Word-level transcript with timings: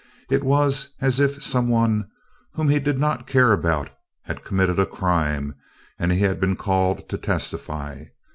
It 0.31 0.43
was 0.43 0.95
as 0.99 1.19
if 1.19 1.43
some 1.43 1.67
one 1.69 2.09
whom 2.55 2.69
he 2.69 2.79
did 2.79 2.97
not 2.97 3.27
care 3.27 3.53
about 3.53 3.91
had 4.23 4.43
committed 4.43 4.79
a 4.79 4.85
crime 4.87 5.53
and 5.99 6.11
he 6.11 6.21
had 6.21 6.39
been 6.39 6.55
called 6.55 7.07
to 7.09 7.19
testify. 7.19 8.05